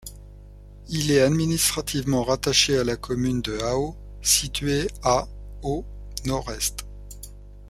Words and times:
Il 0.89 1.11
est 1.11 1.21
administrativement 1.21 2.23
rattaché 2.23 2.75
à 2.75 2.83
la 2.83 2.95
commune 2.95 3.43
de 3.43 3.59
Hao, 3.59 3.95
située 4.23 4.87
à 5.03 5.27
au 5.61 5.85
nord-est. 6.25 6.87